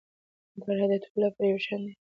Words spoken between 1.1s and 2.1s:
لپاره یو شان دی.